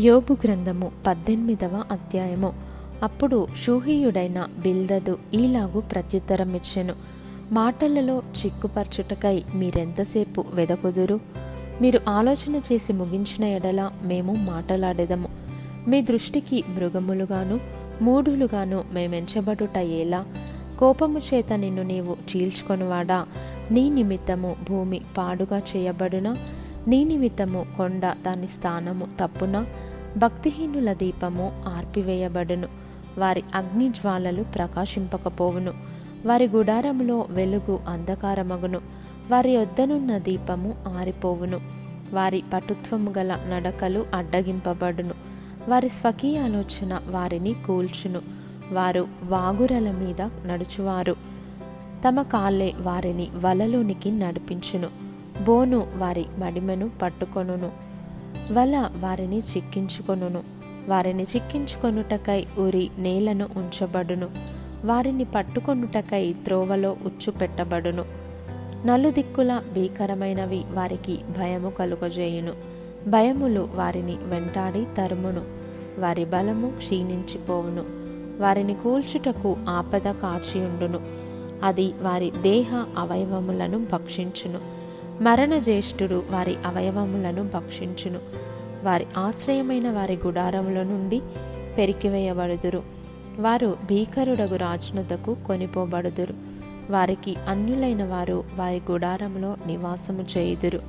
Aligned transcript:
యోబు 0.00 0.36
గ్రంథము 0.44 0.92
పద్దెనిమిదవ 1.06 1.84
అధ్యాయము. 1.92 2.54
అప్పుడు 3.02 3.46
షూహీయుడైన 3.62 4.48
బిల్దదు 4.58 5.18
ఈలాగు 5.34 5.80
ప్రత్యుత్తరం 5.80 6.54
ఇచ్చెను 6.54 6.94
మాటలలో 7.52 8.18
చిక్కుపరచుటకై 8.18 9.42
మీరెంతసేపు 9.54 10.44
వెదకుదురు? 10.54 11.20
మీరు 11.80 12.00
ఆలోచన 12.08 12.56
చేసి 12.56 12.92
ముగించిన 12.92 13.44
ఎడల 13.44 13.90
మేము 14.02 14.34
మాటలాడెదము. 14.34 15.28
మీ 15.88 16.02
దృష్టికి 16.02 16.64
మృగములుగాను 16.68 17.60
మూఢులుగాను 18.02 18.84
మేమెంచబడుట 18.92 19.76
ఎలా? 19.76 20.24
కోపము 20.78 21.18
చేత 21.18 21.52
నిన్ను 21.52 21.82
నీవు 21.82 22.16
చీల్చుకొనువాడా? 22.36 23.26
నీ 23.70 23.90
నిమిత్తము 23.90 24.56
భూమి 24.68 25.00
పాడుగా 25.18 25.58
చేయబడునా? 25.58 26.36
నీ 26.88 27.04
నిమిత్తము 27.04 27.66
కొండ 27.76 28.06
దాని 28.06 28.48
స్థానము 28.48 29.06
తప్పున 29.20 29.66
భక్తిహీనుల 30.16 30.92
దీపము 30.92 31.62
ఆర్పివేయబడును. 31.66 32.68
వారి 33.18 33.42
అగ్ని 33.54 33.88
జ్వాలలు 33.88 34.42
ప్రకాశింపకపోవును. 34.42 35.72
వారి 36.26 36.48
గుడారములో 36.48 37.26
వెలుగు 37.30 37.80
అంధకారమగును. 37.88 38.80
వారి 39.30 39.56
వద్దనున్న 39.56 40.18
దీపము 40.18 40.74
ఆరిపోవును. 40.98 41.60
వారి 42.12 42.42
పటుత్వము 42.52 43.14
గల 43.18 43.38
నడకలు 43.48 44.06
అడ్డగింపబడును. 44.14 45.14
వారి 45.68 45.88
స్వకీయ 45.88 46.38
ఆలోచన 46.38 47.00
వారిని 47.06 47.54
కూల్చును. 47.66 48.20
వారు 48.72 49.08
వాగురల 49.24 49.90
మీద 49.90 50.22
నడుచువారు. 50.22 51.16
తమ 52.08 52.22
కాళ్ళే 52.22 52.74
వారిని 52.80 53.28
వలలోనికి 53.36 54.10
నడిపించును. 54.10 55.05
బోను 55.44 55.86
వారి 55.96 56.26
మడిమెను 56.38 56.90
పట్టుకొనును 57.02 57.70
వల 58.52 58.90
వారిని 59.00 59.38
చిక్కించుకొనును. 59.38 60.42
వారిని 60.88 61.22
చిక్కించుకొనుటకై 61.22 62.46
ఉరి 62.58 62.90
నేలను 62.98 63.48
ఉంచబడును. 63.56 64.28
వారిని 64.84 65.24
పట్టుకొనుటకై 65.24 66.34
త్రోవలో 66.44 66.96
ఉచ్చు 67.04 67.30
పెట్టబడును. 67.32 68.04
నలుదిక్కుల 68.86 69.62
భీకరమైనవి 69.72 70.64
వారికి 70.70 71.18
భయము 71.38 71.70
కలుగజేయును. 71.70 72.52
భయములు 73.08 73.68
వారిని 73.74 74.16
వెంటాడి 74.22 74.86
తరుమును. 74.96 75.44
వారి 76.00 76.24
బలము 76.24 76.70
క్షీణించిపోవును. 76.76 77.84
వారిని 78.42 78.74
కూల్చుటకు 78.74 79.56
ఆపద 79.68 80.10
కాచియుండును. 80.10 81.00
అది 81.62 81.94
వారి 82.00 82.32
దేహ 82.42 82.84
అవయవములను 82.98 83.86
భక్షించును. 83.92 84.85
మరణజ్యేష్ఠుడు 85.20 86.22
వారి 86.30 86.56
అవయవములను 86.66 87.42
భక్షించును. 87.54 88.18
వారి 88.84 89.06
ఆశ్రయమైన 89.16 89.90
వారి 89.90 90.18
గుడారముల 90.26 90.82
నుండి 90.82 91.20
పెరికివేయబడుదురు. 91.78 92.82
వారు 93.38 93.76
భీకరుడగు 93.84 94.56
రాజునదకు 94.56 95.36
కొనిపోబడుదురు. 95.46 96.34
వారికి 96.90 97.36
అన్యులైన 97.48 98.04
వారు 98.04 98.44
వారి 98.56 98.82
గుడారంలో 98.90 99.56
నివాసము 99.66 100.24
చేయుదురు. 100.36 100.80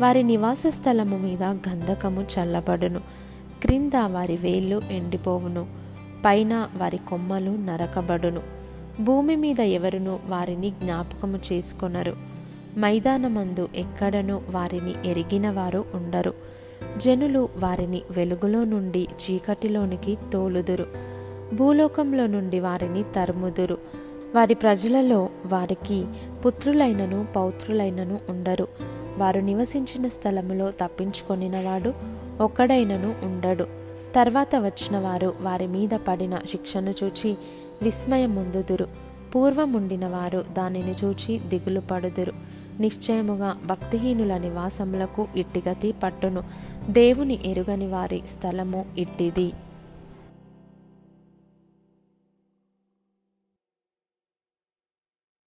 వారి 0.00 0.22
నివాస 0.22 0.62
స్థలము 0.68 1.18
మీద 1.18 1.42
గంధకము 1.42 2.22
చల్లబడును. 2.22 3.00
క్రింద 3.62 3.96
వారి 3.96 4.36
వేళ్ళు 4.36 4.82
ఎండిపోవును. 4.90 5.66
పైన 6.24 6.68
వారి 6.76 6.96
కొమ్మలు 6.96 7.50
నరకబడును. 7.50 8.40
భూమి 9.00 9.36
మీద 9.36 9.60
ఎవరును 9.60 10.18
వారిని 10.26 10.70
జ్ఞాపకము 10.70 11.38
చేసుకొనరు. 11.52 12.31
మైదానమందు 12.78 13.68
ఎక్కడను 13.74 14.42
వారిని 14.50 15.10
ఎరిగిన 15.10 15.50
వారు 15.50 15.84
ఉండరు. 15.94 16.34
జనులు 16.96 17.48
వారిని 17.56 18.02
వెలుగులో 18.10 18.64
నుండి 18.64 19.08
చీకటిలోనికి 19.12 20.18
తోలుదురు. 20.32 20.86
భూలోకంలో 21.54 22.26
నుండి 22.26 22.60
వారిని 22.60 23.02
తరుముదురు. 23.02 23.78
వారి 24.34 24.54
ప్రజలలో 24.54 25.28
వారికి 25.46 26.04
పుత్రులైనను 26.46 27.26
పౌత్రులైనను 27.36 28.20
ఉండరు. 28.28 28.68
వారు 29.18 29.40
నివసించిన 29.40 30.08
స్థలములో 30.08 30.70
తప్పించుకొనినవాడు 30.70 31.92
ఒక్కడైనను 32.40 33.14
ఉండడు. 33.24 33.66
తర్వాత 34.14 34.56
వచ్చిన 34.56 34.98
వారు 34.98 35.34
వారి 35.40 35.66
మీద 35.66 35.90
పడిన 36.08 36.38
శిక్షను 36.50 36.94
చూచి 37.04 37.36
విస్మయం 37.82 38.34
ముందుదురు 38.34 38.86
పూర్వముండిన 39.34 40.06
వారు 40.06 40.44
దానిని 40.52 40.94
చూచి 41.04 41.38
దిగులు 41.38 41.80
పడుదురు 41.80 42.61
నిశ్చయముగా 42.80 43.56
భక్తిహీనుల 43.66 44.36
నివాసములకు 44.36 45.28
ఇట్టిగతి 45.36 45.94
పట్టును. 46.02 46.42
దేవుని 46.90 47.38
ఎరుగని 47.44 47.86
వారి 47.86 48.22
స్థలము 48.30 48.84
ఇట్టిది. 48.98 49.52